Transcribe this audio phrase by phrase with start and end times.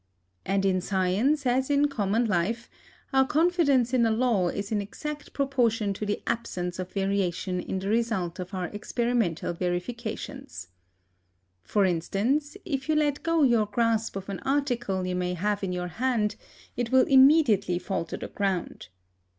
[0.47, 2.71] And in science, as in common life,
[3.13, 7.77] our confidence in a law is in exact proportion to the absence of variation in
[7.77, 10.69] the result of our experimental verifications.
[11.61, 15.71] For instance, if you let go your grasp of an article you may have in
[15.71, 16.35] your hand,
[16.75, 18.87] it will immediately fall to the ground.